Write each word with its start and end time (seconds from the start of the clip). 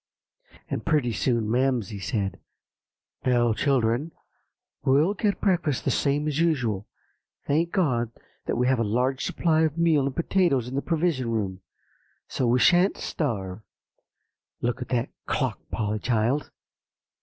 "And 0.67 0.83
pretty 0.83 1.13
soon 1.13 1.47
Mamsie 1.47 1.99
said, 1.99 2.39
'Now, 3.23 3.53
children, 3.53 4.11
we'll 4.83 5.13
get 5.13 5.39
breakfast 5.39 5.85
the 5.85 5.91
same 5.91 6.27
as 6.27 6.39
usual. 6.39 6.87
Thank 7.45 7.71
God 7.71 8.11
that 8.47 8.55
we 8.55 8.65
have 8.65 8.77
got 8.79 8.85
a 8.85 8.89
large 8.89 9.23
supply 9.23 9.61
of 9.61 9.77
meal 9.77 10.07
and 10.07 10.15
potatoes 10.15 10.67
in 10.67 10.73
the 10.73 10.81
Provision 10.81 11.29
Room, 11.29 11.61
so 12.27 12.47
we 12.47 12.57
sha'n't 12.57 12.97
starve. 12.97 13.61
Look 14.59 14.81
at 14.81 14.89
the 14.89 15.09
clock, 15.27 15.59
Polly, 15.69 15.99
child. 15.99 16.49